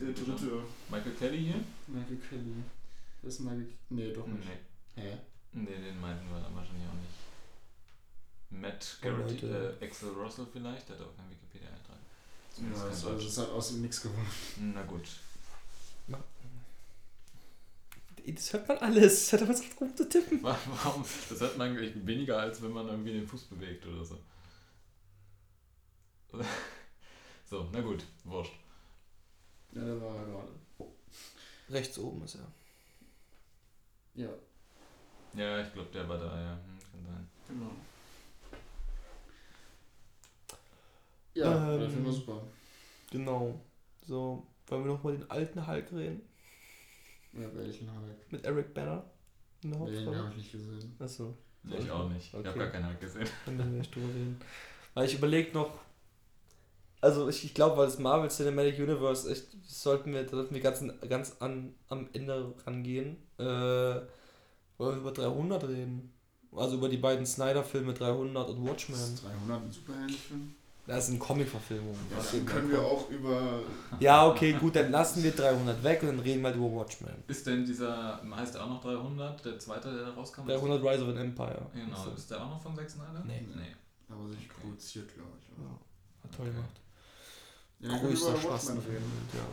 [0.00, 0.62] Der dritte.
[0.90, 1.60] Michael Kelly hier?
[1.86, 2.54] Michael Kelly.
[3.20, 4.46] Wer ist Michael Nee, doch nicht.
[4.96, 5.02] Nee.
[5.02, 5.18] Hä?
[5.52, 7.12] Nee, den meinten wir dann wahrscheinlich auch nicht.
[8.50, 11.96] Matt Oh, Garrett, äh, Axel Russell vielleicht, der hat auch kein Wikipedia-Eintrag.
[12.58, 13.24] Ja, das, also Deutsch.
[13.26, 14.30] das hat aus dem Nix gewonnen.
[14.74, 15.08] Na gut.
[18.26, 19.32] das hört man alles.
[19.32, 20.42] Hört man auf rumzutippen.
[20.42, 21.04] Wa- Warum?
[21.28, 24.18] Das hört man eigentlich weniger, als wenn man irgendwie den Fuß bewegt oder so.
[27.44, 28.52] So, na gut, wurscht.
[29.72, 30.52] Ja, der war gerade.
[31.70, 32.46] Rechts oben ist er.
[34.14, 34.28] Ja,
[35.34, 36.52] Ja, ich glaube, der war da, ja.
[36.52, 37.28] Hm, kann sein.
[37.48, 37.70] genau.
[41.34, 42.42] Ja, Ähm, der Film war super.
[43.10, 43.60] Genau.
[44.06, 46.22] So, wollen wir nochmal den alten Hulk reden?
[47.32, 48.30] Ja, welchen halt.
[48.32, 49.04] Mit Eric Banner?
[49.62, 50.18] In der Den Hauptrolle?
[50.18, 50.96] habe ich nicht gesehen.
[50.98, 52.26] Achso, Nee, ich auch nicht.
[52.26, 52.48] Ich Okay.
[52.48, 53.28] habe gar keinen Halt gesehen.
[53.46, 54.40] dann werden wir nicht drüber reden.
[54.94, 55.78] Weil ich überlege noch.
[57.02, 60.54] Also ich, ich glaube, weil das Marvel Cinematic Universe echt, das sollten wir, da sollten
[60.54, 63.16] wir ganz, ganz an, am Ende rangehen.
[63.38, 64.06] Äh, wollen
[64.78, 66.12] wir über 300 reden?
[66.54, 68.94] Also über die beiden Snyder-Filme 300 und Watchmen.
[68.94, 70.54] Ist 300 ein Superheldenfilm?
[70.86, 71.98] Das sind Comic-Verfilmungen.
[72.10, 73.60] Ja, Was dann können wir auch über.
[74.00, 77.22] Ja, okay, gut, dann lassen wir 300 weg und dann reden wir halt über Watchmen.
[77.26, 80.46] Ist denn dieser, heißt der auch noch 300, der zweite, der da rauskam?
[80.46, 81.66] 300 Rise of an Empire.
[81.72, 83.22] Genau, ist der auch noch von Zack Snyder?
[83.26, 83.44] Nee.
[83.56, 83.74] nee.
[84.08, 84.60] Aber sich Okay.
[84.60, 85.48] produziert, glaube ich.
[85.48, 85.72] Ja, oder?
[86.24, 86.54] hat toll Okay.
[86.56, 86.80] gemacht.
[87.82, 88.68] Ja, Größter Spaß.
[88.68, 88.74] Ja,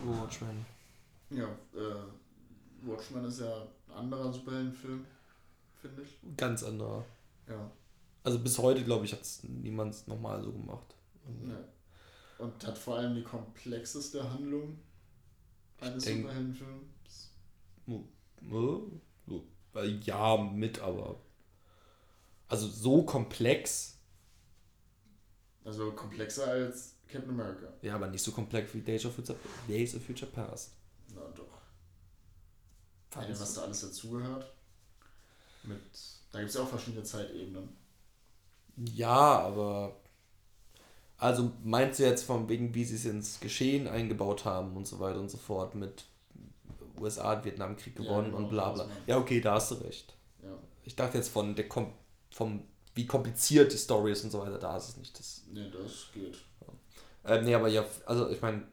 [0.03, 0.65] über Watchmen.
[1.31, 5.05] Ja, äh, Watchmen ist ja ein anderer Superheldenfilm,
[5.81, 6.19] finde ich.
[6.37, 7.03] Ganz anderer.
[7.47, 7.69] Ja.
[8.23, 10.95] Also bis heute, glaube ich, hat es niemand nochmal so gemacht.
[11.43, 11.67] Ne.
[12.37, 14.79] Und hat vor allem die komplexeste Handlung
[15.81, 17.31] eines denk- Superheldenfilms.
[19.75, 21.19] Äh, Ja, mit, aber.
[22.47, 23.97] Also so komplex.
[25.63, 27.67] Also komplexer als Captain America.
[27.81, 30.71] Ja, aber nicht so komplex wie Days of Future, Days of Future Past.
[31.15, 31.45] Na doch.
[33.09, 34.51] Fand Ja, was da alles dazugehört.
[35.63, 35.81] Mit.
[36.31, 37.69] Da gibt es ja auch verschiedene Zeitebenen.
[38.77, 39.95] Ja, aber.
[41.17, 44.99] Also meinst du jetzt von wegen, wie sie es ins Geschehen eingebaut haben und so
[44.99, 46.05] weiter und so fort mit
[46.97, 48.85] USA hat Vietnamkrieg Ja, gewonnen genau, und bla bla.
[48.85, 49.07] ich.
[49.07, 50.15] Ja, okay, da hast du recht.
[50.41, 50.57] Ja.
[50.85, 51.91] Ich dachte jetzt von der Kom
[52.31, 52.63] vom
[52.95, 55.17] wie kompliziert die Story ist und so weiter, da ist es nicht.
[55.19, 56.37] Das, Ne, das geht.
[57.23, 58.63] Äh, nee, aber ja, also ich meine,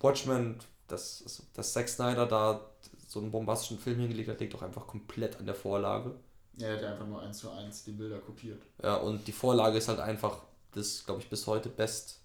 [0.00, 2.60] Watchmen, das, dass Zack Snyder da
[3.08, 6.14] so einen bombastischen Film hingelegt hat, liegt doch einfach komplett an der Vorlage.
[6.56, 8.62] Ja, er hat einfach nur eins zu eins die Bilder kopiert.
[8.82, 12.20] Ja, und die Vorlage ist halt einfach das, glaube ich, bis heute best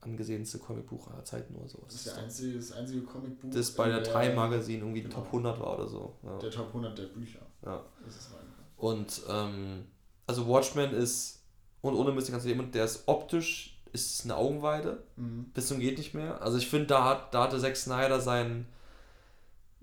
[0.00, 1.82] angesehenste Comicbuch aller Zeiten oder so.
[1.84, 3.50] Das ist der einzige, das einzige Comicbuch.
[3.50, 5.16] das bei in der Time Magazine irgendwie genau.
[5.16, 6.16] Top 100 war oder so.
[6.22, 6.38] Ja.
[6.38, 7.40] Der Top 100 der Bücher.
[7.64, 7.84] ja.
[8.04, 8.40] Das ist mein.
[8.78, 9.84] Und ähm,
[10.26, 11.42] also Watchmen ist,
[11.82, 15.46] und ohne Mist kannst du jemand, der ist optisch, ist es eine Augenweide, Mhm.
[15.54, 16.40] bis zum geht nicht mehr.
[16.42, 18.66] Also ich finde, da, hat, da hatte Zack Snyder seinen,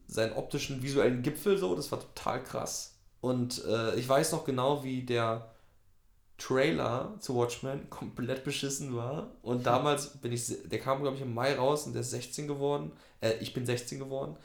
[0.08, 2.96] seinen optischen, visuellen Gipfel so, das war total krass.
[3.22, 5.50] Und äh, ich weiß noch genau, wie der
[6.38, 9.32] Trailer zu Watchmen komplett beschissen war.
[9.42, 12.48] Und damals bin ich, der kam glaube ich im Mai raus und der ist 16
[12.48, 12.92] geworden.
[13.22, 14.38] Äh, ich bin 16 geworden.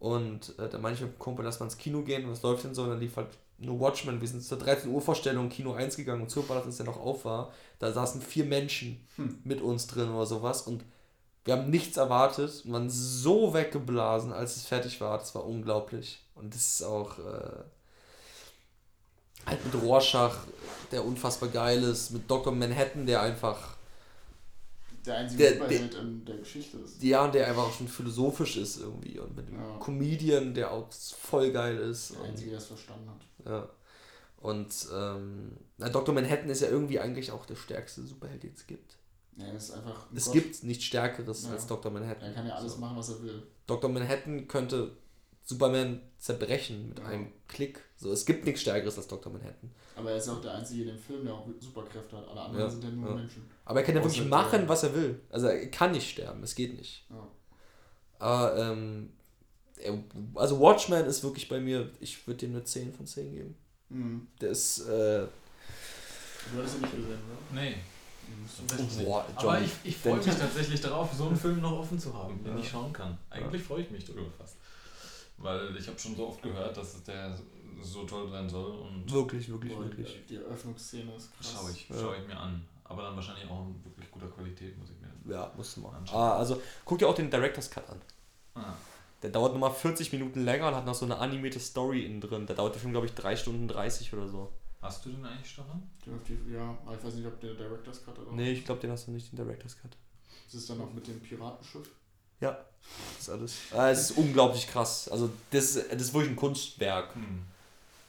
[0.00, 2.24] Und äh, da meinte ich mit dem Kumpel, lass mal ins Kino gehen.
[2.24, 2.82] Und was läuft denn so?
[2.82, 4.20] Und dann lief halt nur Watchmen.
[4.20, 6.98] Wir sind zur 13 Uhr Vorstellung Kino 1 gegangen und super, dass es ja noch
[6.98, 7.52] auf war.
[7.78, 9.06] Da saßen vier Menschen
[9.44, 10.62] mit uns drin oder sowas.
[10.62, 10.84] Und
[11.44, 15.18] wir haben nichts erwartet und waren so weggeblasen, als es fertig war.
[15.18, 16.24] Das war unglaublich.
[16.34, 17.62] Und das ist auch äh,
[19.46, 20.38] halt mit Rorschach,
[20.92, 22.54] der unfassbar geil ist, mit Dr.
[22.54, 23.76] Manhattan, der einfach,
[25.06, 27.02] Der einzige Der- Superheld in der Geschichte ist.
[27.02, 29.18] ja, und der einfach auch schon philosophisch ist irgendwie.
[29.18, 29.78] Und mit dem Ja.
[29.78, 32.14] Comedian, der auch voll geil ist.
[32.14, 33.26] Der einzige, der es verstanden hat.
[33.46, 33.68] ja.
[34.42, 35.52] Und ähm,
[35.92, 36.14] Dr.
[36.14, 38.96] Manhattan ist ja irgendwie eigentlich auch der stärkste Superheld, den es gibt.
[39.36, 40.10] Ja, er ist einfach.
[40.10, 40.32] ein Es Gott.
[40.34, 41.50] gibt nichts Stärkeres Ja.
[41.52, 41.92] als Dr.
[41.92, 42.28] Manhattan.
[42.28, 42.78] Er kann ja alles So.
[42.78, 43.42] machen, was er will.
[43.66, 43.90] Dr.
[43.90, 44.92] Manhattan könnte
[45.50, 47.04] Superman zerbrechen mit Ja.
[47.06, 47.80] einem Klick.
[47.96, 49.32] So, es gibt nichts Stärkeres als Dr.
[49.32, 49.70] Manhattan.
[49.96, 52.28] Aber er ist auch der Einzige in dem Film, der auch Superkräfte hat.
[52.28, 53.16] Alle anderen Ja, sind ja nur ja.
[53.16, 53.50] Menschen.
[53.64, 55.20] Aber er kann ja wirklich der- machen, was er will.
[55.28, 57.04] Also er kann nicht sterben, es geht nicht.
[57.10, 57.26] Ja.
[58.18, 59.10] Aber, ähm,
[59.78, 60.02] er-
[60.36, 63.56] also Watchmen ist wirklich bei mir, ich würde dem eine 10 von 10 geben.
[63.88, 64.28] Mhm.
[64.40, 65.26] Der ist, äh,
[66.52, 67.08] Du hattest ihn nicht gesehen,
[67.52, 67.60] oder?
[67.60, 67.74] Nee.
[68.28, 69.04] Mhm.
[69.04, 72.42] boah, Aber ich, ich freue mich tatsächlich darauf, so einen Film noch offen zu haben,
[72.44, 72.60] den Ja.
[72.62, 73.18] ich schauen kann.
[73.28, 74.56] Eigentlich freue ich mich darüber fast.
[75.40, 77.36] Weil ich habe schon so oft gehört, dass der
[77.82, 80.18] so toll sein soll und wirklich, wirklich, Boah, wirklich.
[80.28, 81.52] Die, Eröffnungsszene ist krass.
[81.54, 81.96] schaue ich, Ja.
[81.98, 82.64] schau ich mir an.
[82.84, 85.34] Aber dann wahrscheinlich auch in wirklich guter Qualität, muss ich mir.
[85.34, 85.96] Ja, musst du machen.
[85.96, 86.20] Anschauen.
[86.20, 88.00] Ah, also guck dir auch den Director's Cut an.
[88.54, 88.74] Ah,
[89.22, 92.46] Der dauert nochmal 40 Minuten länger und hat noch so eine animierte Story innen drin.
[92.46, 94.52] Da dauert der Film, glaube ich, 3 Stunden 30 oder so.
[94.82, 95.88] hast du den eigentlich, Stefan?
[96.50, 99.06] Ja, aber ich weiß nicht, ob der Director's Cut oder Nee, ich glaube, den hast
[99.06, 99.96] du nicht, den Director's Cut.
[100.48, 101.88] Ist es dann noch mit dem Piratenschiff?
[102.40, 102.58] Ja,
[103.16, 103.54] das ist alles.
[103.72, 105.08] Ah, es ist unglaublich krass.
[105.08, 107.42] Also, das, ist- das ist wirklich ein Kunstwerk, Hm.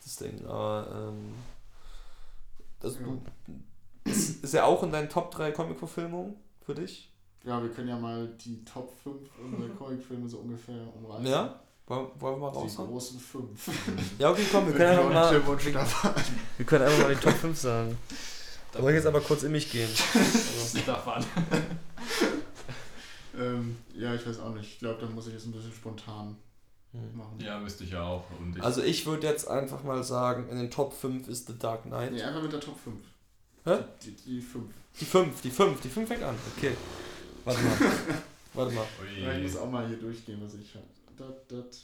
[0.04, 0.46] das Ding.
[0.46, 1.34] Aber, ähm,
[2.80, 3.00] das, Ja.
[3.02, 3.22] du,
[4.10, 7.10] ist, ist er auch in deinen Top 3 Comic-Verfilmungen für dich?
[7.44, 11.26] Ja, wir können ja mal die Top 5 unserer Comicfilme so ungefähr umreißen.
[11.28, 11.60] Ja?
[11.88, 12.90] Wollen, wollen wir mal Die raushauen?
[12.90, 13.70] großen 5.
[14.20, 15.34] Ja, okay, komm, wir können einfach mal,
[16.58, 17.98] wir können einfach mal die Top 5 sagen.
[18.72, 19.90] Da soll ich jetzt aber kurz in mich gehen.
[20.14, 21.26] Also, Stefan.
[23.42, 24.74] Ähm, ja, ich weiß auch nicht.
[24.74, 26.38] Ich glaube, da muss ich jetzt ein bisschen spontan
[26.92, 27.18] hm.
[27.18, 27.40] machen.
[27.40, 28.26] Ja, müsste ich ja auch.
[28.40, 31.58] Und ich, Also ich würde jetzt einfach mal sagen, in den Top 5 ist The
[31.58, 32.12] Dark Knight.
[32.12, 32.98] Nee, einfach mit der Top 5.
[33.64, 33.78] Hä?
[34.04, 34.66] Die, die 5.
[35.00, 36.36] Die 5, die 5, die 5 fängt an.
[36.58, 36.76] Okay.
[37.46, 37.78] Warte mal.
[38.54, 38.86] Warte mal.
[39.20, 40.86] Ja, ich muss auch mal hier durchgehen, was ich habe.
[41.18, 41.78] Dat, dat,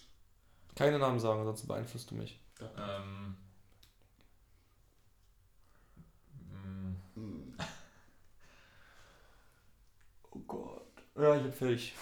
[0.75, 2.39] Keine Namen sagen, sonst beeinflusst du mich.
[2.59, 2.71] dat.
[2.77, 3.37] Ähm.
[6.51, 7.53] mm, Hm.
[10.31, 10.76] Oh Gott.
[11.17, 11.93] Ja, ich hab fertig.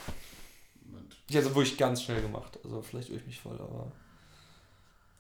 [0.86, 1.16] Moment.
[1.28, 2.60] Ich hätte es wirklich ganz schnell gemacht.
[2.64, 3.92] Also vielleicht irre ich mich voll, aber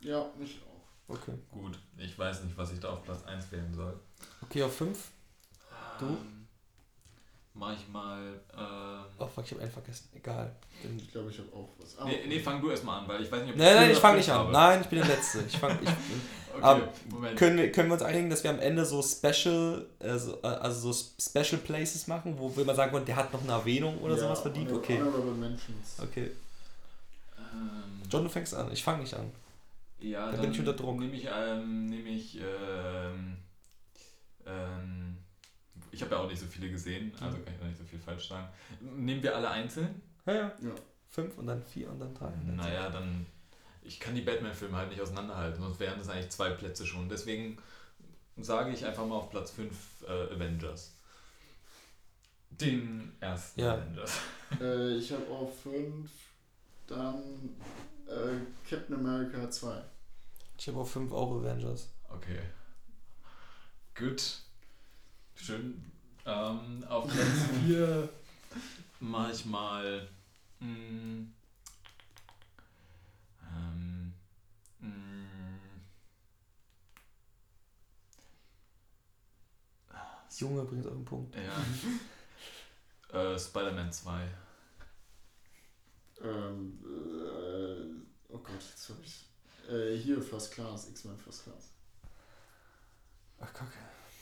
[0.01, 1.13] Ja, mich auch.
[1.13, 1.33] okay.
[1.51, 3.99] Gut, ich weiß nicht, was ich da auf Platz 1 wählen soll.
[4.41, 5.11] Okay, auf 5.
[5.99, 6.17] Du?
[7.55, 8.41] Ähm, mach ich mal.
[8.57, 10.09] Ähm, Oh fuck, ich hab einen vergessen.
[10.15, 10.55] Egal.
[10.83, 11.97] Den Ich glaube, ich habe auch was.
[11.97, 13.97] Ah, nee, nee, fang du erstmal an, weil ich weiß nicht, ob Nein, nein, ich
[13.97, 14.37] fange nicht an.
[14.39, 14.51] habe.
[14.51, 15.43] Nein, ich bin der Letzte.
[15.47, 15.89] Ich fang, ich,
[16.55, 17.37] Okay, Aber Moment.
[17.37, 21.09] können, wir, können wir uns einigen, dass wir am Ende so Special, also, also so
[21.19, 24.21] Special Places machen, wo wir mal sagen wollen, der hat noch eine Erwähnung oder ja,
[24.21, 24.71] sowas verdient?
[24.71, 24.99] Okay.
[24.99, 25.97] Honorable Mentions.
[26.01, 26.31] Okay.
[27.37, 28.71] Ähm, John, du fängst an.
[28.71, 29.29] Ich fange nicht an.
[29.99, 30.97] Ja, Da dann bin ich unter Druck.
[30.97, 33.37] Nehme ich, ähm, nehme ich, ähm,
[34.45, 35.04] ähm,
[35.95, 37.99] ich habe ja auch nicht so viele gesehen, also kann ich auch nicht so viel
[37.99, 38.47] falsch sagen.
[38.81, 40.01] Nehmen wir alle einzeln?
[40.25, 40.41] Ja, ja.
[40.61, 40.75] Ja.
[41.09, 42.27] Fünf und dann vier und dann drei.
[42.27, 43.25] und dann Naja, dann,
[43.81, 47.07] ich kann die Batman-Filme halt nicht auseinanderhalten, sonst wären das eigentlich zwei Plätze schon.
[47.07, 47.57] Deswegen
[48.37, 50.93] sage ich einfach mal auf Platz 5 äh, Avengers.
[52.49, 53.73] Den ersten Ja.
[53.75, 54.19] Avengers.
[54.61, 56.07] Äh, ich habe auf 5
[56.87, 57.15] dann
[58.07, 58.37] äh,
[58.69, 59.81] Captain America 2.
[60.57, 61.89] Ich habe auf fünf auch Avengers.
[62.09, 62.39] Okay.
[63.95, 64.39] Gut.
[65.35, 65.91] Schön.
[66.25, 68.09] Ähm, auf Platz 4
[68.99, 70.07] mache ich mal.
[70.59, 71.27] Mh,
[73.53, 74.13] ähm,
[74.79, 75.27] mh,
[80.37, 81.35] Junge bringt auf den Punkt.
[81.35, 81.63] ja.
[83.33, 84.27] äh, Spider-Man 2.
[86.21, 89.29] Ähm, äh, oh Gott, jetzt habe ich
[89.69, 91.71] äh, Hier First Class, X-Men First Class.
[93.39, 93.77] Ach, kacke.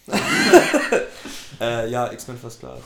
[1.62, 2.82] äh, ja, X-Men First Class.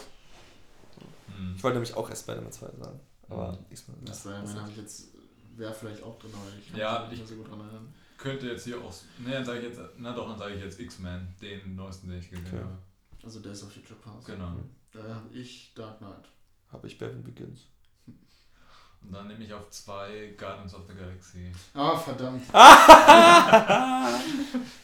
[1.35, 1.53] Hm.
[1.55, 2.99] Ich wollte nämlich auch erst Spider-Man 2 sagen.
[3.29, 3.65] Aber Mhm.
[3.69, 5.07] X-Men Das war ja, habe ich jetzt,
[5.55, 7.59] wäre vielleicht auch drin, aber ich kann Ja, mich nicht ich- mehr so gut dran
[7.61, 7.93] erinnern.
[8.17, 8.93] Könnte jetzt hier auch.
[9.19, 9.79] Ne, dann sage ich jetzt.
[9.97, 12.57] Na doch, dann sage ich jetzt X-Men, den neuesten, den ich gesehen Okay.
[12.63, 12.77] habe.
[13.23, 14.25] Also Days of Future Past.
[14.25, 14.53] Genau.
[14.91, 16.25] Da habe ich Dark Knight.
[16.71, 17.59] Habe ich Batman Begins.
[19.03, 21.51] Und dann nehme ich auf zwei Guardians of the Galaxy.
[21.75, 22.41] Ah, verdammt.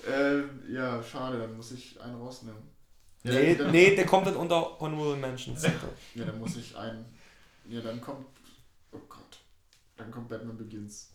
[0.07, 2.61] ähm, ja, schade, dann muss ich einen rausnehmen.
[3.23, 5.63] Ja, Nee, dann, nee, der kommt dann unter Honorable Mentions.
[5.63, 7.05] Ja, dann muss ich einen.
[7.69, 8.25] Ja, dann kommt.
[8.91, 9.39] Oh Gott.
[9.95, 11.09] Dann kommt Batman Begins.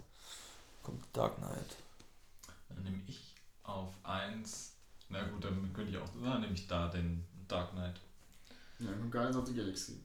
[0.83, 1.77] kommt Dark Knight.
[2.71, 4.73] Dann nehme ich auf 1.
[5.11, 6.09] Na gut, dann könnte ich auch.
[6.23, 8.01] Dann nehme ich da den Dark Knight.
[8.79, 10.01] Ja, dann kommt Guardians of the Galaxy.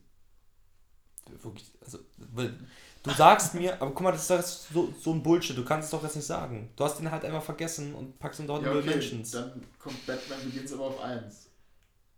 [1.42, 2.00] Wirklich, also,
[2.34, 2.54] weil
[3.02, 5.92] du sagst mir, aber guck mal, das ist so, so ein Bullshit, du kannst es
[5.92, 6.70] doch jetzt nicht sagen.
[6.76, 9.32] Du hast den halt einfach vergessen und packst ihn dort Ja, okay, Mentions.
[9.32, 11.48] dann kommt Batman Begins aber auf 1.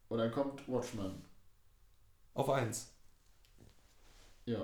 [0.09, 1.23] Und dann kommt Watchmen.
[2.33, 2.91] Auf 1.
[4.45, 4.59] Ja.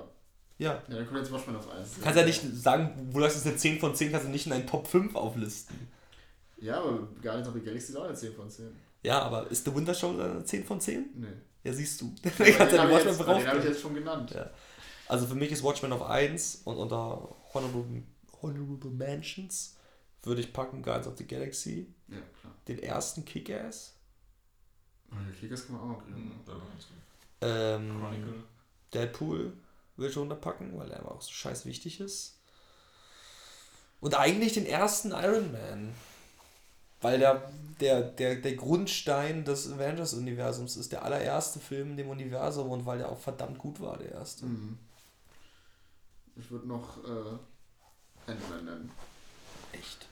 [0.58, 0.74] Ja.
[0.74, 1.94] Ja, dann kommt jetzt Watchmen auf 1.
[1.96, 4.46] Du kannst ja nicht sagen, wo das ist eine 10 von 10, kannst du nicht
[4.46, 5.88] in deinen Top 5 auflisten.
[6.58, 8.76] Ja, aber Guardians of the Galaxy ist auch eine 10 von 10.
[9.02, 11.10] Ja, aber ist The Winter Show eine 10 von 10?
[11.16, 11.26] Nee.
[11.64, 12.06] Ja, siehst du.
[12.24, 12.58] Den du habe ich,
[13.04, 14.30] jetzt- den hab ich jetzt schon genannt.
[14.30, 14.50] Ja.
[15.08, 18.02] Also für mich ist Watchmen auf 1 und unter Honorable,
[18.40, 19.76] Honorable Mentions
[20.22, 22.54] würde ich packen Guardians of the Galaxy, Ja, klar.
[22.68, 23.96] den ersten Kick-Ass,
[25.12, 26.32] Ja, Kickers kann man auch noch Mhm.
[26.46, 26.96] ganz gut.
[27.42, 28.34] ähm, Chronicle.
[28.94, 29.52] Deadpool
[29.96, 32.38] will ich runterpacken, weil er aber auch so scheiß wichtig ist.
[34.00, 35.94] Und eigentlich den ersten Iron Man.
[37.00, 42.70] Weil der, der, der, der Grundstein des Avengers-Universums ist der allererste Film in dem Universum
[42.70, 44.46] und weil der auch verdammt gut war, der erste.
[44.46, 44.78] Mhm.
[46.36, 48.90] Ich würde noch äh, Ant-Man nennen.
[49.72, 50.06] Echt?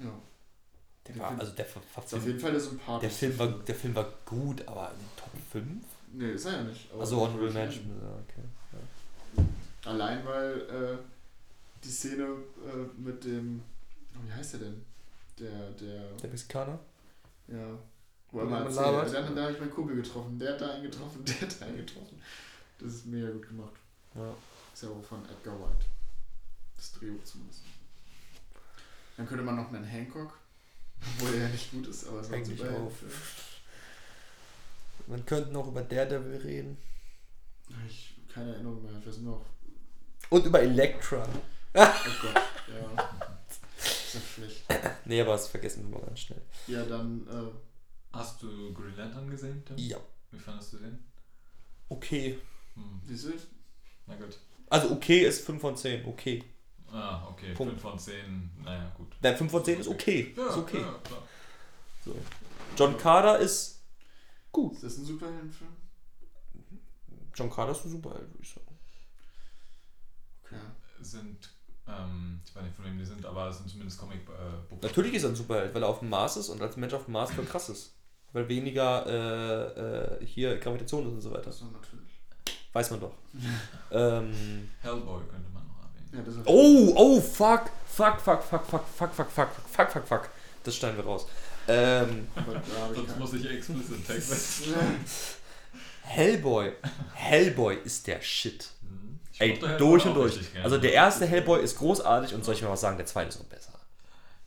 [0.00, 0.10] Ja.
[1.06, 3.26] Der Der war, Film- also der, ver- Ist auf jeden Fall der sympathischste.
[3.26, 5.84] der, Film war, der Film war gut, aber in den Top 5?
[6.14, 6.90] Nee, ist er ja nicht.
[6.92, 7.86] aber Also Honorable Mention.
[7.88, 8.00] nennen.
[8.02, 8.18] ja,
[9.38, 9.46] Okay.
[9.84, 10.98] Allein weil äh,
[11.82, 13.62] die Szene äh, mit dem.
[14.14, 14.84] Oh, wie heißt der denn?
[15.38, 16.12] Der, der.
[16.22, 16.78] Der Mexikaner?
[17.48, 17.66] Ja.
[18.30, 20.70] Wo er mal man erzählt, dann, da habe ich meinen Kumpel getroffen, der hat da
[20.74, 22.22] einen getroffen, der hat da einen getroffen.
[22.78, 23.72] Das ist mega gut gemacht.
[24.14, 24.32] Ja.
[24.72, 25.84] Ist ja auch von Edgar White.
[26.76, 27.62] Das Drehbuch zumindest.
[29.16, 30.38] Dann könnte man noch einen Hancock,
[31.06, 32.92] obwohl er ja nicht gut ist, aber es war super auf.
[35.06, 36.78] Man könnte noch über Daredevil reden.
[37.88, 39.46] Ich keine Erinnerung mehr, ich weiß nur noch.
[40.30, 41.28] Und über Elektra.
[41.74, 41.86] Oh
[42.22, 43.10] Gott, ja.
[43.78, 44.64] Ist ja schlecht.
[45.04, 46.40] Nee, aber das vergessen wir mal ganz schnell.
[46.66, 47.50] Ja, dann, äh,
[48.12, 49.78] Hast du Green Lantern gesehen, Tim?
[49.78, 49.98] Ja.
[50.30, 50.98] Wie fandest du den?
[51.88, 52.38] Okay.
[52.74, 53.00] Hm.
[53.06, 53.30] wieso?
[54.06, 54.38] Na gut.
[54.68, 56.06] Also okay ist 5 von 10.
[56.06, 56.44] Okay.
[56.92, 57.54] Ah, okay.
[57.54, 57.72] Punkt.
[57.72, 58.50] 5 von 10.
[58.62, 59.08] Naja, gut.
[59.22, 60.34] Der 5 von 10 ist okay.
[60.36, 60.80] Ja, ist okay.
[60.80, 61.22] Ja, klar.
[62.76, 63.82] John Carter ist
[64.50, 64.74] gut.
[64.74, 65.70] Ist das ein Superheldenfilm?
[67.34, 68.78] John Carter ist ein Superheld, würde ich sagen.
[70.44, 70.56] Okay.
[71.00, 71.48] Sind,
[71.88, 74.82] ähm, ich weiß nicht von wem die sind, aber es sind zumindest Comic-Books.
[74.82, 77.06] Natürlich ist er ein Superheld, weil er auf dem Mars ist und als Mensch auf
[77.06, 77.94] dem Mars voll krass ist.
[78.32, 81.44] Weil weniger äh, äh, hier Gravitation ist und so weiter.
[81.44, 82.20] Das war natürlich.
[82.72, 83.12] Weiß man doch.
[83.90, 85.61] ähm, Hellboy könnte man
[86.46, 87.70] oh, oh, fuck.
[87.86, 90.28] Fuck, fuck, fuck, fuck, fuck, fuck, fuck, fuck, fuck, fuck.
[90.64, 91.26] Das schneiden wir raus.
[91.68, 92.26] Ähm,
[92.94, 94.62] Sonst muss ich explicit Text.
[96.02, 96.72] Hellboy.
[97.14, 98.68] Hellboy ist der Shit.
[98.82, 99.20] Mhm.
[99.34, 100.38] Ich Ey, durch und durch.
[100.62, 103.38] Also der erste Hellboy ist großartig und soll ich mal was sagen, der zweite ist
[103.38, 103.72] noch besser.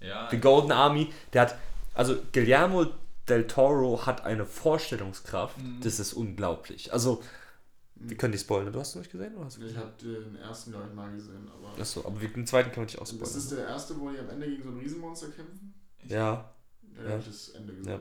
[0.01, 1.55] Ja, The Golden Army, der hat,
[1.93, 2.87] also Guillermo
[3.27, 5.79] del Toro hat eine Vorstellungskraft, Mhm.
[5.83, 6.93] das ist unglaublich.
[6.93, 7.23] Also,
[7.95, 8.71] wir können die spoilern.
[8.73, 11.11] Du hast ihn nicht gesehen oder hast du Ich habe den ersten, glaube ich, mal
[11.11, 11.79] gesehen, aber.
[11.79, 13.37] Achso, aber den zweiten können wir nicht das ausspoilern.
[13.37, 15.73] ist der erste, wo die am Ende gegen so ein Riesenmonster kämpfen.
[16.07, 16.51] Ja,
[16.95, 17.09] Da Ja.
[17.11, 17.91] habe ich das Ende gesehen.
[17.93, 17.99] Ja.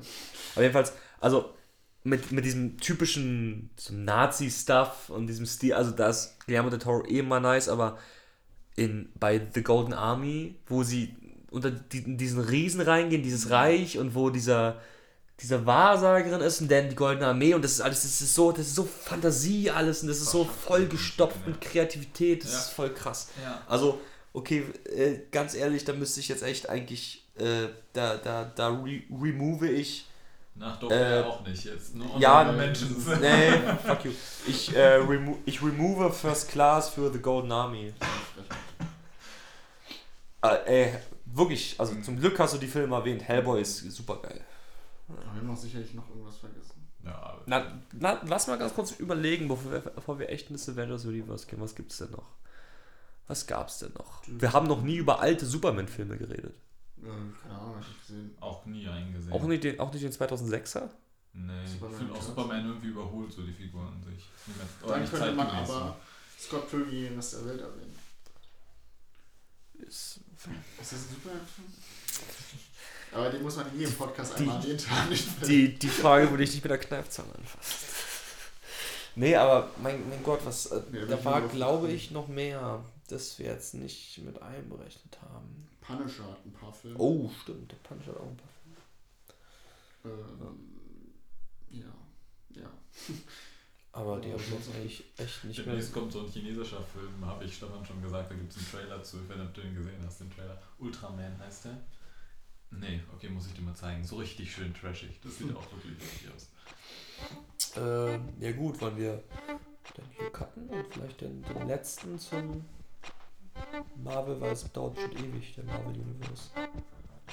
[0.55, 1.55] aber jedenfalls, also
[2.03, 7.05] mit, mit diesem typischen so Nazi-Stuff und diesem Stil, also da ist Guillermo del Toro
[7.07, 7.99] eh immer nice, aber
[8.77, 11.17] in, bei The Golden Army, wo sie
[11.51, 14.81] unter die, diesen Riesen reingehen, dieses Reich und wo dieser
[15.45, 18.51] dieser Wahrsagerin ist und dann die Goldene Armee und das ist alles, das ist so,
[18.51, 22.59] das ist so Fantasie alles und das ist so vollgestopft mit Kreativität, das Ja.
[22.59, 23.29] ist voll krass.
[23.43, 23.61] Ja.
[23.69, 24.01] Also,
[24.33, 24.65] okay,
[24.97, 29.69] äh, ganz ehrlich, da müsste ich jetzt echt eigentlich, äh, da, da, da re remove
[29.69, 30.07] ich,
[30.57, 31.95] Nach Doppel Äh, ja auch nicht jetzt.
[31.97, 33.07] Nur ja, Honorable Mentions.
[33.21, 33.51] nee,
[33.87, 34.13] fuck you.
[34.47, 37.93] Ich, äh, remo ich remove First Class für The Golden Army.
[40.43, 40.95] Äh, ey,
[41.27, 44.41] wirklich, also zum Glück hast du die Filme erwähnt, Hellboy ist super geil.
[45.09, 46.89] Aber wir haben noch sicherlich noch irgendwas vergessen.
[47.05, 50.69] Ja, Na, na, lass mal ganz kurz überlegen, bevor wir, bevor wir echt in das
[50.69, 51.61] Avengers Universe gehen.
[51.61, 52.31] Was gibt's denn noch?
[53.27, 54.23] Was gab's denn noch?
[54.27, 56.55] Wir haben noch nie über alte Superman-Filme geredet.
[56.99, 57.07] Äh,
[57.43, 58.35] keine Ahnung, hab ich gesehen.
[58.41, 59.33] auch nie eingesehen.
[59.33, 60.89] Auch nicht den, auch nicht den 2006er?
[61.35, 62.23] Nee, ich finde auch.
[62.23, 64.31] Superman irgendwie überholt, so die Figur an sich.
[64.87, 65.97] Dann könnte man aber
[66.39, 67.99] Scott Pilgrim Rest der Welt erwähnen.
[69.75, 70.21] Ist,
[70.81, 71.69] Ist das ein Superman-Film?
[73.13, 75.09] Aber den muss man in jedem Podcast einmal erwähnt haben.
[75.09, 75.27] nicht?
[75.47, 77.87] die, die Frage würde ich nicht mit der Kneifzange anfassen.
[79.17, 82.27] Nee, aber mein, mein Gott, was, äh, Nee, da bin da war, glaube ich, noch
[82.27, 85.69] mehr, das wir jetzt nicht mit einberechnet haben.
[85.81, 86.99] Punisher hat ein paar Filme.
[86.99, 88.49] Oh, stimmt, der Punch hat auch ein paar
[90.05, 90.59] Ähm,
[91.71, 91.95] ja.
[92.51, 92.71] Ja.
[93.95, 95.67] Aber die habe ich jetzt sonst- eigentlich echt nicht mehr.
[95.67, 98.67] Demnächst kommt so ein chinesischer Film, habe ich Stefan schon gesagt, da gibt es einen
[98.71, 100.61] Trailer zu, ob du den gesehen hast, den Trailer.
[100.79, 101.79] Ultraman heißt der.
[102.73, 104.03] Nee, okay, muss ich dir mal zeigen.
[104.05, 105.21] So richtig schön trashig.
[105.23, 106.51] Das sieht auch wirklich richtig aus.
[107.77, 109.23] Ähm, ja gut, wollen wir
[109.95, 112.65] dann hier cutten und vielleicht den, den letzten zum
[114.03, 116.51] Marvel, weil es dauert schon ewig, der Marvel Universe.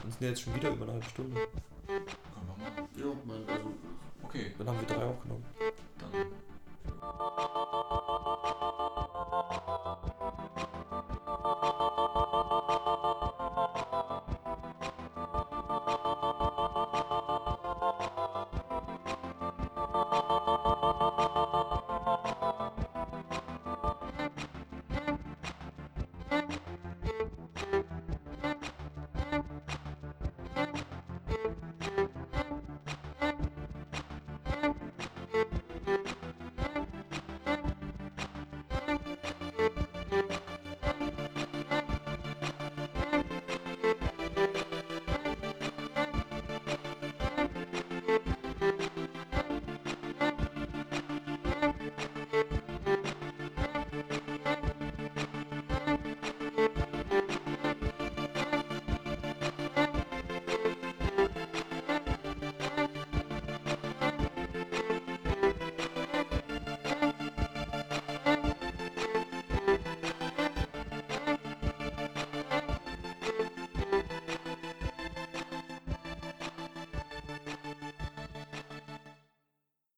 [0.03, 1.41] Wir sind jetzt schon wieder über eine halbe Stunde.
[1.87, 2.05] Können
[2.47, 2.87] wir mal.
[2.95, 3.73] Jo, mein, also,
[4.23, 4.53] Okay.
[4.57, 5.43] Dann haben wir drei aufgenommen.
[7.21, 7.70] Thank you.